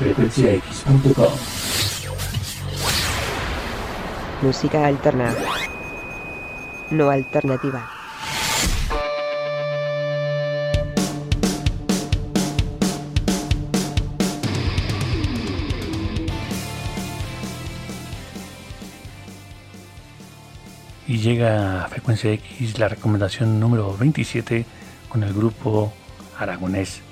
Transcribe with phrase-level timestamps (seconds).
[0.00, 1.32] frecuenciax.com.
[4.40, 5.34] Música alterna.
[6.90, 7.86] No alternativa.
[21.06, 24.64] Y llega a Frecuencia X la recomendación número 27
[25.10, 25.92] con el grupo
[26.38, 27.02] aragonés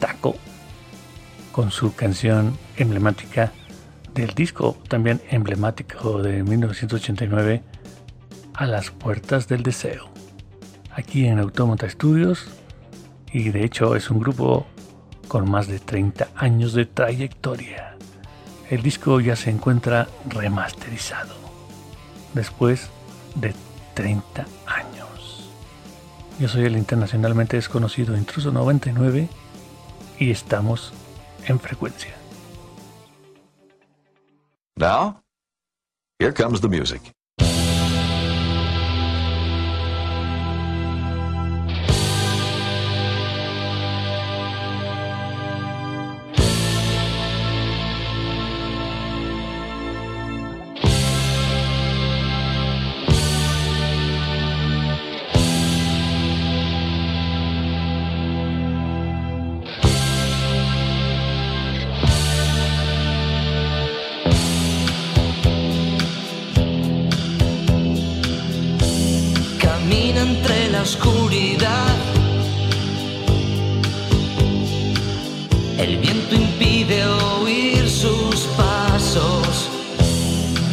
[0.00, 0.34] Taco,
[1.52, 3.52] con su canción emblemática
[4.14, 7.62] del disco también emblemático de 1989,
[8.54, 10.10] A las puertas del deseo.
[10.94, 12.48] Aquí en Autómata Studios,
[13.32, 14.66] y de hecho es un grupo
[15.28, 17.96] con más de 30 años de trayectoria.
[18.68, 21.34] El disco ya se encuentra remasterizado.
[22.34, 22.90] Después
[23.34, 23.54] de
[23.94, 25.50] 30 años.
[26.38, 29.28] Yo soy el internacionalmente desconocido Intruso 99
[30.18, 30.92] y estamos
[31.48, 32.14] en frecuencia.
[34.76, 35.22] Now,
[36.18, 37.00] here comes the music.
[70.82, 71.96] Oscuridad.
[75.78, 77.04] El viento impide
[77.40, 79.68] oír sus pasos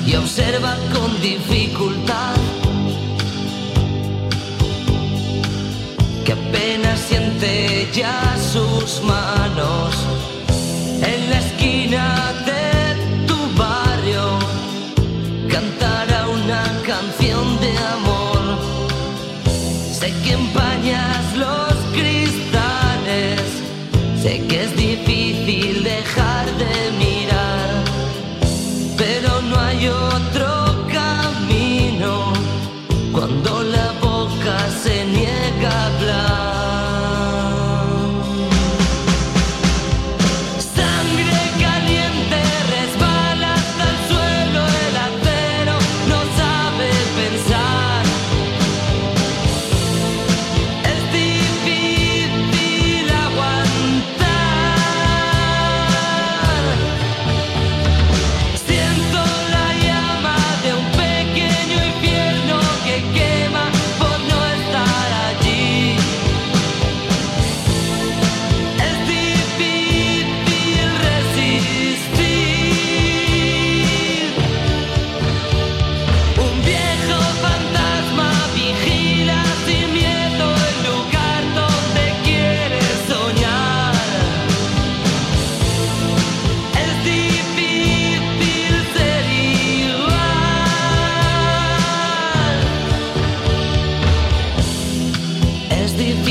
[0.05, 2.35] y observa con dificultad
[6.25, 9.95] que apenas siente ya sus manos
[11.01, 12.38] en la esquina
[24.29, 24.88] sé que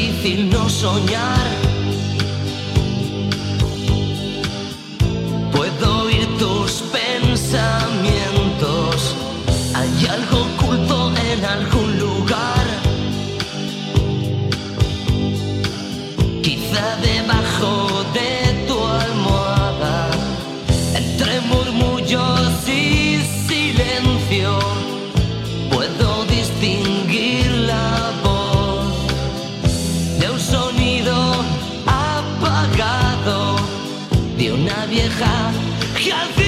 [0.08, 1.77] difícil no soñar.
[34.68, 35.50] una vieja
[35.96, 36.47] que